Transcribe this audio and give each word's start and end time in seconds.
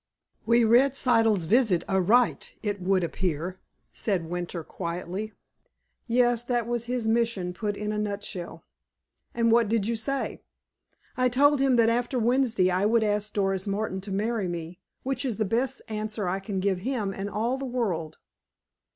_"We 0.47 0.63
read 0.63 0.95
Siddle's 0.95 1.45
visit 1.45 1.83
aright, 1.87 2.53
it 2.63 2.81
would 2.81 3.03
appear," 3.03 3.59
said 3.93 4.25
Winter 4.27 4.63
quietly. 4.63 5.33
"Yes. 6.07 6.41
That 6.41 6.65
was 6.65 6.85
his 6.85 7.07
mission, 7.07 7.53
put 7.53 7.77
in 7.77 7.91
a 7.91 7.99
nutshell." 7.99 8.65
"And 9.35 9.51
what 9.51 9.69
did 9.69 9.85
you 9.85 9.95
say?" 9.95 10.41
"I 11.15 11.29
told 11.29 11.59
him 11.59 11.75
that, 11.75 11.89
after 11.89 12.17
Wednesday, 12.17 12.71
I 12.71 12.83
would 12.83 13.03
ask 13.03 13.31
Doris 13.31 13.67
Martin 13.67 14.01
to 14.01 14.11
marry 14.11 14.47
me, 14.47 14.79
which 15.03 15.23
is 15.23 15.37
the 15.37 15.45
best 15.45 15.83
answer 15.87 16.27
I 16.27 16.39
can 16.39 16.59
give 16.59 16.79
him 16.79 17.13
and 17.13 17.29
all 17.29 17.59
the 17.59 17.65
world." 17.65 18.17